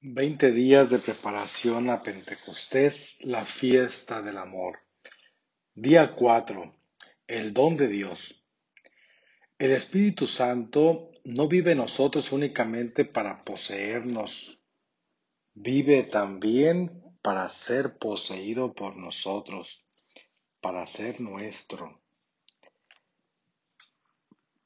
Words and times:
Veinte 0.00 0.52
días 0.52 0.90
de 0.90 1.00
preparación 1.00 1.90
a 1.90 2.04
Pentecostés, 2.04 3.18
la 3.24 3.44
fiesta 3.44 4.22
del 4.22 4.38
amor. 4.38 4.78
Día 5.74 6.14
4. 6.14 6.72
El 7.26 7.52
don 7.52 7.76
de 7.76 7.88
Dios. 7.88 8.46
El 9.58 9.72
Espíritu 9.72 10.28
Santo 10.28 11.10
no 11.24 11.48
vive 11.48 11.72
en 11.72 11.78
nosotros 11.78 12.30
únicamente 12.30 13.06
para 13.06 13.42
poseernos, 13.42 14.64
vive 15.54 16.04
también 16.04 17.02
para 17.20 17.48
ser 17.48 17.98
poseído 17.98 18.74
por 18.74 18.96
nosotros, 18.96 19.88
para 20.60 20.86
ser 20.86 21.20
nuestro. 21.20 22.00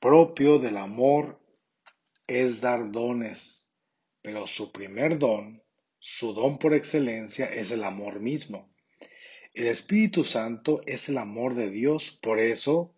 Propio 0.00 0.58
del 0.58 0.78
amor 0.78 1.38
es 2.26 2.62
dar 2.62 2.90
dones, 2.90 3.67
pero 4.28 4.46
su 4.46 4.72
primer 4.72 5.18
don, 5.18 5.62
su 5.98 6.34
don 6.34 6.58
por 6.58 6.74
excelencia, 6.74 7.46
es 7.46 7.70
el 7.70 7.82
amor 7.82 8.20
mismo. 8.20 8.68
El 9.54 9.68
Espíritu 9.68 10.22
Santo 10.22 10.82
es 10.84 11.08
el 11.08 11.16
amor 11.16 11.54
de 11.54 11.70
Dios, 11.70 12.10
por 12.22 12.38
eso 12.38 12.94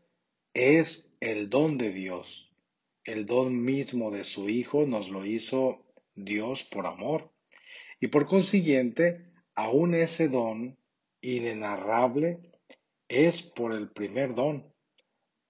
es 0.55 1.16
el 1.20 1.48
don 1.48 1.78
de 1.78 1.92
Dios. 1.92 2.52
El 3.05 3.27
don 3.27 3.62
mismo 3.62 4.10
de 4.10 4.24
su 4.24 4.48
Hijo 4.48 4.88
nos 4.88 5.08
lo 5.08 5.24
hizo 5.24 5.86
Dios 6.16 6.64
por 6.64 6.84
amor. 6.84 7.30
Y 8.00 8.08
por 8.08 8.27
consiguiente, 8.27 9.24
aún 9.55 9.94
ese 9.94 10.27
don 10.27 10.77
inenarrable 11.20 12.41
es 13.06 13.41
por 13.41 13.72
el 13.72 13.88
primer 13.88 14.34
don, 14.34 14.74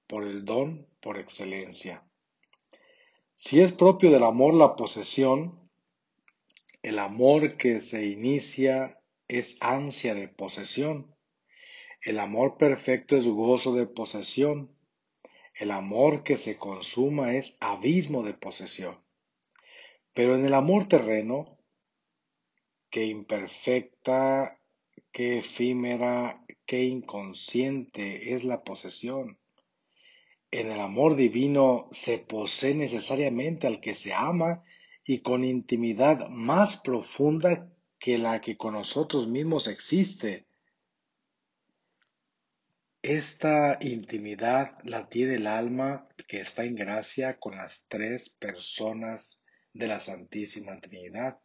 por 0.07 0.25
el 0.25 0.45
don 0.45 0.87
por 1.01 1.17
excelencia. 1.17 2.05
Si 3.35 3.63
es 3.63 3.73
propio 3.73 4.11
del 4.11 4.25
amor 4.25 4.53
la 4.53 4.77
posesión, 4.77 5.60
el 6.83 6.99
amor 6.99 7.57
que 7.57 7.81
se 7.81 8.07
inicia 8.07 8.99
es 9.29 9.59
ansia 9.61 10.15
de 10.15 10.29
posesión. 10.29 11.15
El 12.03 12.19
amor 12.19 12.57
perfecto 12.57 13.17
es 13.17 13.27
gozo 13.27 13.75
de 13.75 13.87
posesión. 13.87 14.75
El 15.55 15.71
amor 15.71 16.23
que 16.23 16.39
se 16.39 16.57
consuma 16.57 17.35
es 17.35 17.59
abismo 17.61 18.23
de 18.23 18.33
posesión. 18.33 18.99
Pero 20.15 20.35
en 20.35 20.47
el 20.47 20.55
amor 20.55 20.89
terreno, 20.89 21.59
que 22.89 23.05
imperfecta, 23.05 24.59
que 25.13 25.39
efímera, 25.39 26.45
que 26.65 26.85
inconsciente 26.85 28.35
es 28.35 28.45
la 28.45 28.65
posesión. 28.65 29.39
En 30.51 30.71
el 30.71 30.81
amor 30.81 31.15
divino 31.15 31.89
se 31.93 32.19
posee 32.19 32.75
necesariamente 32.75 33.67
al 33.67 33.81
que 33.81 33.95
se 33.95 34.15
ama 34.15 34.65
y 35.11 35.23
con 35.23 35.43
intimidad 35.43 36.29
más 36.29 36.81
profunda 36.83 37.69
que 37.99 38.17
la 38.17 38.41
que 38.41 38.57
con 38.57 38.75
nosotros 38.75 39.27
mismos 39.27 39.67
existe. 39.67 40.47
Esta 43.03 43.77
intimidad 43.81 44.79
la 44.85 45.09
tiene 45.09 45.35
el 45.35 45.49
alma 45.49 46.07
que 46.29 46.41
está 46.41 46.63
en 46.63 46.77
gracia 46.77 47.41
con 47.41 47.57
las 47.57 47.87
tres 47.89 48.29
personas 48.31 49.43
de 49.73 49.89
la 49.89 49.99
Santísima 49.99 50.79
Trinidad. 50.79 51.41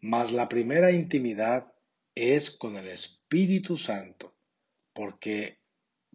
Mas 0.00 0.30
la 0.30 0.48
primera 0.48 0.92
intimidad 0.92 1.66
es 2.14 2.52
con 2.52 2.76
el 2.76 2.86
Espíritu 2.86 3.76
Santo, 3.76 4.36
porque 4.92 5.58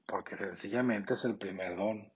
porque 0.05 0.38
sencillamente 0.38 1.16
es 1.16 1.25
el 1.25 1.38
primer 1.38 1.75
don. 1.75 2.14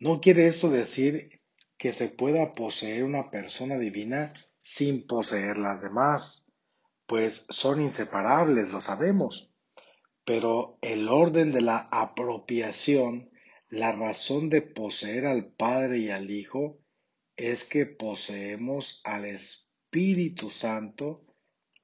No 0.00 0.20
quiere 0.20 0.48
esto 0.48 0.68
decir 0.68 1.45
que 1.78 1.92
se 1.92 2.08
pueda 2.08 2.52
poseer 2.52 3.04
una 3.04 3.30
persona 3.30 3.78
divina 3.78 4.32
sin 4.62 5.06
poseer 5.06 5.58
las 5.58 5.80
demás, 5.80 6.46
pues 7.06 7.46
son 7.50 7.80
inseparables, 7.80 8.70
lo 8.70 8.80
sabemos. 8.80 9.54
Pero 10.24 10.78
el 10.82 11.08
orden 11.08 11.52
de 11.52 11.60
la 11.60 11.88
apropiación, 11.90 13.30
la 13.68 13.92
razón 13.92 14.50
de 14.50 14.62
poseer 14.62 15.26
al 15.26 15.46
Padre 15.46 15.98
y 15.98 16.10
al 16.10 16.30
Hijo, 16.30 16.80
es 17.36 17.64
que 17.64 17.86
poseemos 17.86 19.00
al 19.04 19.26
Espíritu 19.26 20.50
Santo 20.50 21.24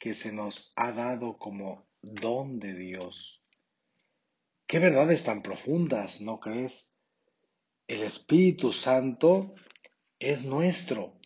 que 0.00 0.14
se 0.14 0.32
nos 0.32 0.72
ha 0.74 0.90
dado 0.92 1.38
como 1.38 1.86
don 2.00 2.58
de 2.58 2.74
Dios. 2.74 3.46
Qué 4.66 4.78
verdades 4.80 5.22
tan 5.22 5.42
profundas, 5.42 6.20
¿no 6.20 6.40
crees? 6.40 6.92
El 7.86 8.02
Espíritu 8.02 8.72
Santo 8.72 9.54
es 10.22 10.44
nuestro. 10.44 11.18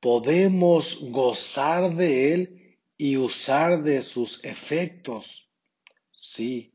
Podemos 0.00 1.10
gozar 1.10 1.94
de 1.94 2.34
Él 2.34 2.78
y 2.96 3.16
usar 3.16 3.82
de 3.82 4.02
sus 4.02 4.44
efectos. 4.44 5.50
Sí, 6.10 6.74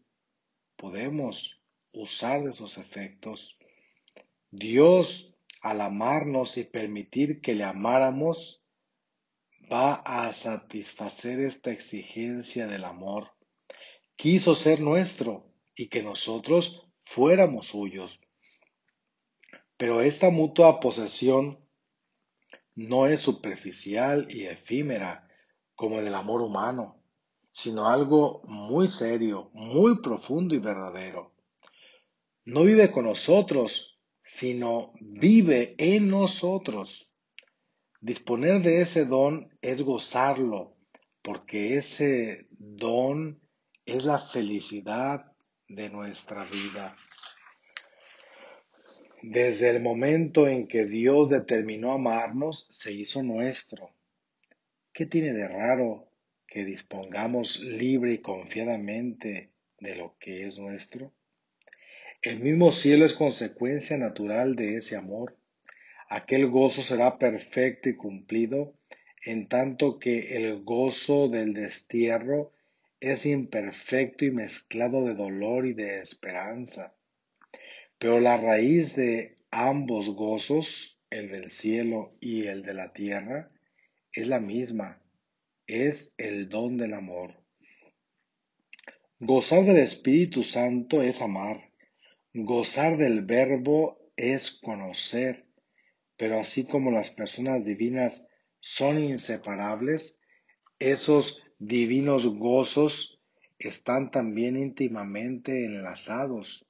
podemos 0.78 1.64
usar 1.92 2.44
de 2.44 2.54
sus 2.54 2.78
efectos. 2.78 3.60
Dios, 4.50 5.38
al 5.62 5.82
amarnos 5.82 6.58
y 6.58 6.64
permitir 6.64 7.42
que 7.42 7.54
le 7.54 7.66
amáramos, 7.66 8.64
va 9.72 9.96
a 9.96 10.32
satisfacer 10.32 11.42
esta 11.42 11.72
exigencia 11.72 12.68
del 12.68 12.86
amor. 12.86 13.32
Quiso 14.16 14.56
ser 14.56 14.80
nuestro 14.80 15.52
y 15.76 15.90
que 15.90 16.02
nosotros 16.02 16.88
fuéramos 17.02 17.68
suyos. 17.68 18.22
Pero 19.78 20.02
esta 20.02 20.30
mutua 20.30 20.80
posesión 20.80 21.60
no 22.76 23.08
es 23.08 23.22
superficial 23.22 24.28
y 24.30 24.46
efímera 24.46 25.28
como 25.76 26.00
el 26.00 26.14
amor 26.14 26.42
humano, 26.42 27.02
sino 27.52 27.88
algo 27.88 28.42
muy 28.46 28.88
serio, 28.88 29.50
muy 29.54 30.02
profundo 30.02 30.56
y 30.56 30.60
verdadero. 30.60 31.34
No 32.46 32.64
vive 32.64 32.92
con 32.92 33.06
nosotros, 33.06 34.00
sino 34.24 34.94
vive 35.00 35.76
en 35.78 36.10
nosotros. 36.10 37.16
Disponer 38.00 38.62
de 38.62 38.82
ese 38.82 39.06
don 39.06 39.50
es 39.62 39.82
gozarlo, 39.82 40.76
porque 41.24 41.78
ese 41.78 42.48
don 42.52 43.42
es 43.86 44.06
la 44.06 44.20
felicidad 44.20 45.32
de 45.68 45.90
nuestra 45.90 46.46
vida. 46.46 46.96
Desde 49.24 49.72
el 49.72 49.82
momento 49.82 50.48
en 50.48 50.68
que 50.68 50.86
Dios 50.86 51.32
determinó 51.32 51.92
amarnos, 51.92 52.68
se 52.70 52.94
hizo 52.94 53.24
nuestro. 53.24 53.90
¿Qué 54.94 55.08
tiene 55.08 55.34
de 55.34 55.48
raro 55.48 56.08
que 56.48 56.64
dispongamos 56.64 57.60
libre 57.62 58.14
y 58.14 58.18
confiadamente 58.20 59.50
de 59.80 59.96
lo 59.96 60.16
que 60.20 60.46
es 60.46 60.60
nuestro? 60.60 61.12
El 62.22 62.42
mismo 62.42 62.72
cielo 62.72 63.06
es 63.06 63.14
consecuencia 63.14 63.98
natural 63.98 64.56
de 64.56 64.78
ese 64.78 64.96
amor. 64.96 65.36
Aquel 66.10 66.48
gozo 66.48 66.84
será 66.84 67.18
perfecto 67.18 67.90
y 67.90 67.96
cumplido, 67.96 68.76
en 69.26 69.48
tanto 69.48 69.98
que 69.98 70.38
el 70.38 70.64
gozo 70.64 71.28
del 71.28 71.54
destierro 71.54 72.54
es 73.00 73.26
imperfecto 73.26 74.26
y 74.26 74.32
mezclado 74.32 75.06
de 75.06 75.16
dolor 75.16 75.66
y 75.66 75.74
de 75.74 76.00
esperanza. 76.00 76.94
Pero 78.00 78.20
la 78.20 78.38
raíz 78.38 78.96
de 78.96 79.38
ambos 79.52 80.10
gozos, 80.16 81.02
el 81.10 81.30
del 81.30 81.50
cielo 81.50 82.16
y 82.20 82.48
el 82.48 82.64
de 82.64 82.74
la 82.74 82.94
tierra, 82.94 83.52
es 84.12 84.28
la 84.28 84.40
misma, 84.40 85.02
es 85.66 86.14
el 86.18 86.50
don 86.50 86.78
del 86.78 86.94
amor. 86.94 87.44
Gozar 89.20 89.66
del 89.66 89.80
Espíritu 89.80 90.44
Santo 90.44 91.02
es 91.02 91.22
amar, 91.22 91.72
gozar 92.34 92.98
del 92.98 93.24
Verbo 93.26 93.98
es 94.16 94.60
conocer, 94.62 95.48
pero 96.18 96.40
así 96.40 96.68
como 96.68 96.92
las 96.92 97.10
personas 97.10 97.66
divinas 97.66 98.28
son 98.60 99.04
inseparables, 99.04 100.20
esos 100.78 101.48
divinos 101.58 102.28
gozos 102.38 103.22
están 103.58 104.12
también 104.12 104.56
íntimamente 104.56 105.66
enlazados. 105.66 106.67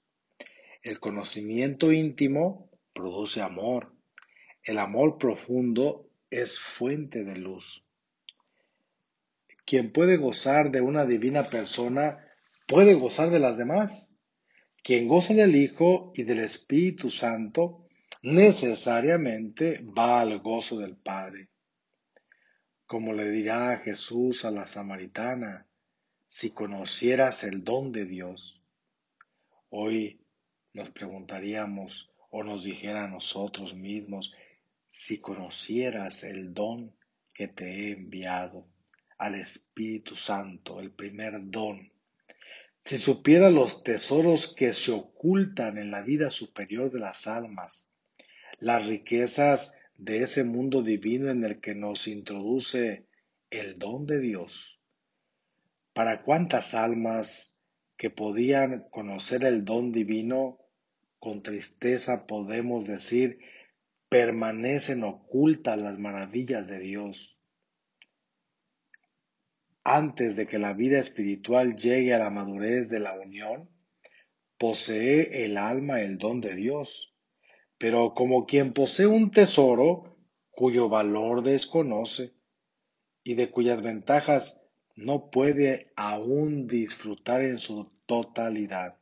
El 0.84 1.00
conocimiento 1.00 1.92
íntimo 1.92 2.70
produce 2.94 3.42
amor. 3.42 3.94
El 4.64 4.80
amor 4.80 5.18
profundo 5.18 6.10
es 6.30 6.60
fuente 6.60 7.24
de 7.24 7.36
luz. 7.38 7.86
Quien 9.66 9.92
puede 9.92 10.18
gozar 10.18 10.72
de 10.72 10.82
una 10.82 11.06
divina 11.06 11.50
persona 11.50 12.26
puede 12.68 12.94
gozar 12.94 13.30
de 13.30 13.40
las 13.40 13.58
demás. 13.58 14.14
Quien 14.84 15.08
goza 15.08 15.34
del 15.34 15.56
Hijo 15.56 16.12
y 16.16 16.24
del 16.24 16.40
Espíritu 16.40 17.10
Santo 17.12 17.88
necesariamente 18.22 19.84
va 19.98 20.22
al 20.22 20.40
gozo 20.40 20.80
del 20.80 20.96
Padre 20.96 21.50
como 22.88 23.12
le 23.12 23.30
dirá 23.30 23.78
Jesús 23.84 24.46
a 24.46 24.52
la 24.52 24.66
samaritana, 24.66 25.68
si 26.26 26.52
conocieras 26.52 27.44
el 27.44 27.64
don 27.64 27.92
de 27.92 28.06
Dios. 28.06 28.66
Hoy 29.70 30.22
nos 30.78 30.92
preguntaríamos 30.92 32.12
o 32.30 32.44
nos 32.44 32.64
dijera 32.64 33.06
a 33.06 33.08
nosotros 33.08 33.74
mismos, 33.74 34.34
si 34.92 35.20
conocieras 35.20 36.24
el 36.24 36.54
don 36.54 36.94
que 37.34 37.48
te 37.48 37.66
he 37.66 37.92
enviado, 37.94 38.68
al 39.18 39.36
Espíritu 39.36 40.16
Santo, 40.16 40.80
el 40.80 40.92
primer 40.92 41.34
don. 41.50 41.92
Si 42.86 42.98
supiera 42.98 43.50
los 43.50 43.84
tesoros 43.84 44.54
que 44.54 44.72
se 44.72 44.92
ocultan 44.92 45.80
en 45.80 45.90
la 45.90 46.02
vida 46.02 46.30
superior 46.30 46.92
de 46.92 47.00
las 47.00 47.26
almas, 47.26 47.88
las 48.60 48.86
riquezas 48.86 49.76
de 49.98 50.22
ese 50.22 50.44
mundo 50.44 50.84
divino 50.84 51.32
en 51.32 51.44
el 51.44 51.60
que 51.60 51.74
nos 51.74 52.08
introduce 52.08 53.08
el 53.50 53.80
don 53.80 54.06
de 54.06 54.20
Dios. 54.20 54.80
¿Para 55.94 56.22
cuántas 56.22 56.76
almas 56.76 57.56
que 57.98 58.12
podían 58.12 58.86
conocer 58.92 59.44
el 59.44 59.66
don 59.66 59.92
divino, 59.92 60.60
con 61.20 61.44
tristeza 61.44 62.28
podemos 62.28 62.88
decir, 62.88 63.40
permanecen 64.10 65.04
ocultas 65.04 65.78
las 65.78 66.00
maravillas 66.00 66.68
de 66.68 66.80
Dios? 66.80 67.44
Antes 69.84 70.36
de 70.36 70.48
que 70.48 70.60
la 70.60 70.74
vida 70.74 71.00
espiritual 71.00 71.76
llegue 71.76 72.14
a 72.14 72.20
la 72.20 72.30
madurez 72.30 72.90
de 72.90 73.00
la 73.00 73.14
unión, 73.14 73.70
posee 74.58 75.46
el 75.46 75.58
alma 75.58 76.02
el 76.02 76.18
don 76.18 76.42
de 76.42 76.56
Dios 76.56 77.18
pero 77.78 78.14
como 78.14 78.46
quien 78.46 78.74
posee 78.74 79.08
un 79.08 79.32
tesoro 79.32 80.18
cuyo 80.50 80.90
valor 80.90 81.44
desconoce 81.44 82.34
y 83.24 83.36
de 83.36 83.52
cuyas 83.52 83.82
ventajas 83.82 84.60
no 84.96 85.30
puede 85.30 85.92
aún 85.96 86.68
disfrutar 86.68 87.44
en 87.44 87.60
su 87.60 87.92
totalidad. 88.08 88.97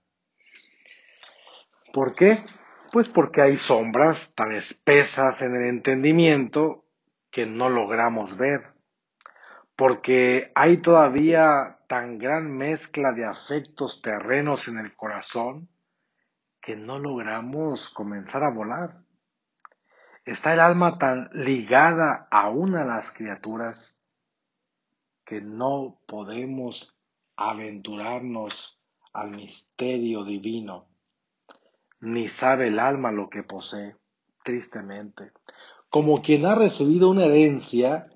¿Por 1.95 2.13
qué? 2.13 2.43
Pues 2.91 3.07
porque 3.07 3.39
hay 3.39 3.55
sombras 3.55 4.33
tan 4.35 4.51
espesas 4.51 5.41
en 5.41 5.55
el 5.55 5.63
entendimiento 5.63 6.83
que 7.31 7.45
no 7.45 7.69
logramos 7.69 8.37
ver, 8.37 8.73
porque 9.77 10.51
hay 10.55 10.81
todavía 10.81 11.79
tan 11.87 12.17
gran 12.17 12.51
mezcla 12.51 13.13
de 13.13 13.23
afectos 13.23 14.01
terrenos 14.01 14.67
en 14.67 14.77
el 14.77 14.93
corazón 14.93 15.69
que 16.59 16.75
no 16.75 16.99
logramos 16.99 17.89
comenzar 17.89 18.43
a 18.43 18.51
volar. 18.51 18.97
Está 20.25 20.51
el 20.51 20.59
alma 20.59 20.97
tan 20.97 21.29
ligada 21.31 22.27
aún 22.29 22.75
a 22.75 22.83
las 22.83 23.09
criaturas 23.09 24.03
que 25.23 25.39
no 25.39 26.01
podemos 26.05 26.99
aventurarnos 27.37 28.81
al 29.13 29.31
misterio 29.31 30.25
divino, 30.25 30.89
ni 32.01 32.29
sabe 32.29 32.67
el 32.67 32.79
alma 32.79 33.11
lo 33.11 33.29
que 33.29 33.43
posee, 33.43 33.95
tristemente, 34.43 35.31
como 35.89 36.21
quien 36.21 36.45
ha 36.45 36.55
recibido 36.55 37.09
una 37.09 37.25
herencia, 37.25 38.11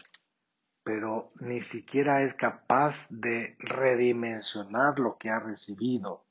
pero 0.84 1.32
ni 1.40 1.62
siquiera 1.62 2.24
es 2.24 2.34
capaz 2.34 3.08
de 3.10 3.56
redimensionar 3.60 5.00
lo 5.00 5.18
que 5.18 5.30
ha 5.30 5.40
recibido, 5.40 6.26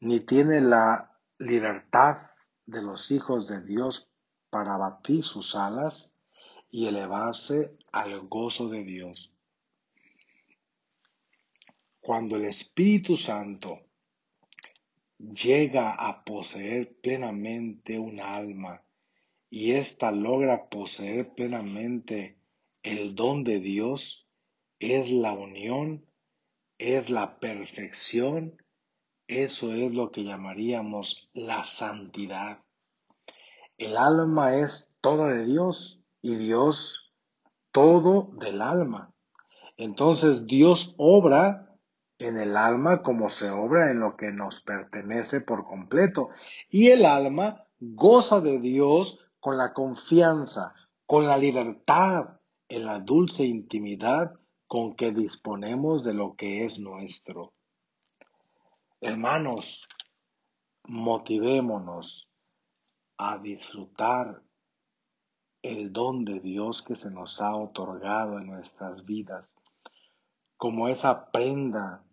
ni 0.00 0.20
tiene 0.20 0.60
la 0.60 1.16
libertad 1.38 2.30
de 2.66 2.82
los 2.82 3.10
hijos 3.10 3.46
de 3.46 3.62
Dios 3.62 4.12
para 4.50 4.76
batir 4.76 5.24
sus 5.24 5.54
alas 5.54 6.14
y 6.70 6.86
elevarse 6.86 7.76
al 7.92 8.28
gozo 8.28 8.68
de 8.68 8.84
Dios. 8.84 9.34
Cuando 12.00 12.36
el 12.36 12.44
Espíritu 12.46 13.16
Santo 13.16 13.89
llega 15.32 15.92
a 15.92 16.24
poseer 16.24 16.96
plenamente 17.00 17.98
un 17.98 18.20
alma 18.20 18.82
y 19.50 19.72
ésta 19.72 20.10
logra 20.10 20.68
poseer 20.68 21.34
plenamente 21.34 22.38
el 22.82 23.14
don 23.14 23.44
de 23.44 23.60
Dios, 23.60 24.26
es 24.78 25.10
la 25.10 25.32
unión, 25.32 26.06
es 26.78 27.10
la 27.10 27.38
perfección 27.38 28.56
eso 29.30 29.72
es 29.72 29.94
lo 29.94 30.10
que 30.10 30.24
llamaríamos 30.24 31.30
la 31.34 31.64
santidad. 31.64 32.64
El 33.78 33.96
alma 33.96 34.56
es 34.56 34.90
toda 35.00 35.32
de 35.32 35.46
Dios 35.46 36.00
y 36.20 36.34
Dios 36.34 37.14
todo 37.70 38.32
del 38.40 38.60
alma. 38.60 39.14
Entonces 39.76 40.48
Dios 40.48 40.96
obra 40.98 41.69
en 42.20 42.38
el 42.38 42.56
alma 42.56 43.02
como 43.02 43.30
se 43.30 43.50
obra 43.50 43.90
en 43.90 43.98
lo 43.98 44.16
que 44.16 44.30
nos 44.30 44.60
pertenece 44.60 45.40
por 45.40 45.64
completo. 45.64 46.28
Y 46.68 46.88
el 46.88 47.06
alma 47.06 47.64
goza 47.80 48.42
de 48.42 48.58
Dios 48.60 49.18
con 49.40 49.56
la 49.56 49.72
confianza, 49.72 50.74
con 51.06 51.26
la 51.26 51.38
libertad, 51.38 52.38
en 52.68 52.84
la 52.84 53.00
dulce 53.00 53.44
intimidad 53.44 54.34
con 54.66 54.94
que 54.94 55.12
disponemos 55.12 56.04
de 56.04 56.12
lo 56.12 56.36
que 56.36 56.64
es 56.64 56.78
nuestro. 56.78 57.54
Hermanos, 59.00 59.88
motivémonos 60.84 62.30
a 63.16 63.38
disfrutar 63.38 64.42
el 65.62 65.90
don 65.92 66.26
de 66.26 66.38
Dios 66.40 66.82
que 66.82 66.96
se 66.96 67.10
nos 67.10 67.40
ha 67.40 67.56
otorgado 67.56 68.38
en 68.38 68.46
nuestras 68.46 69.06
vidas, 69.06 69.56
como 70.58 70.88
esa 70.88 71.30
prenda 71.30 72.04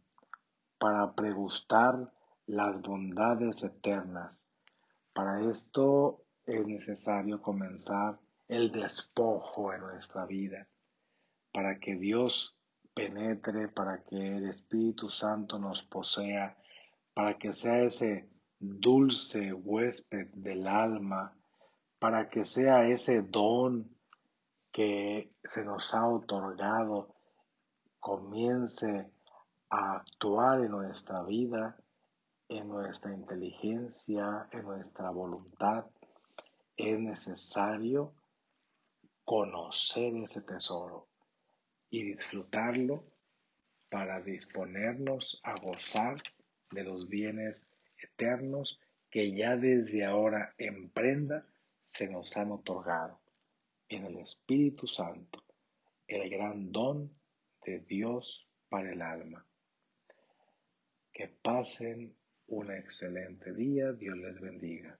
para 0.77 1.13
pregustar 1.13 2.11
las 2.45 2.81
bondades 2.81 3.63
eternas. 3.63 4.43
Para 5.13 5.41
esto 5.49 6.23
es 6.45 6.65
necesario 6.65 7.41
comenzar 7.41 8.19
el 8.47 8.71
despojo 8.71 9.73
en 9.73 9.81
nuestra 9.81 10.25
vida, 10.25 10.67
para 11.51 11.79
que 11.79 11.95
Dios 11.95 12.57
penetre, 12.93 13.67
para 13.67 14.03
que 14.03 14.37
el 14.37 14.49
Espíritu 14.49 15.09
Santo 15.09 15.59
nos 15.59 15.83
posea 15.83 16.57
para 17.17 17.39
que 17.39 17.51
sea 17.51 17.81
ese 17.81 18.29
dulce 18.59 19.51
huésped 19.51 20.27
del 20.35 20.67
alma, 20.67 21.35
para 21.97 22.29
que 22.29 22.45
sea 22.45 22.87
ese 22.87 23.23
don 23.23 23.89
que 24.71 25.33
se 25.43 25.65
nos 25.65 25.95
ha 25.95 26.07
otorgado, 26.07 27.15
comience 27.99 29.09
a 29.69 29.97
actuar 29.97 30.63
en 30.63 30.71
nuestra 30.71 31.23
vida, 31.23 31.77
en 32.47 32.69
nuestra 32.69 33.13
inteligencia, 33.13 34.47
en 34.51 34.63
nuestra 34.63 35.09
voluntad, 35.09 35.85
es 36.75 36.99
necesario 36.99 38.13
conocer 39.25 40.15
ese 40.15 40.41
tesoro 40.41 41.07
y 41.89 42.03
disfrutarlo 42.03 43.03
para 43.89 44.21
disponernos 44.21 45.41
a 45.43 45.55
gozar 45.61 46.15
de 46.71 46.83
los 46.83 47.07
bienes 47.07 47.65
eternos 47.97 48.79
que 49.09 49.35
ya 49.35 49.55
desde 49.55 50.05
ahora 50.05 50.53
en 50.57 50.89
prenda 50.89 51.45
se 51.89 52.07
nos 52.07 52.35
han 52.37 52.51
otorgado 52.51 53.19
en 53.89 54.05
el 54.05 54.17
Espíritu 54.17 54.85
Santo, 54.87 55.43
el 56.07 56.29
gran 56.29 56.71
don 56.71 57.11
de 57.65 57.79
Dios 57.79 58.49
para 58.69 58.91
el 58.91 59.01
alma. 59.01 59.45
Que 61.17 61.27
pasen 61.41 62.15
un 62.45 62.69
excelente 62.69 63.51
día, 63.51 63.91
Dios 63.91 64.15
les 64.19 64.39
bendiga. 64.39 64.99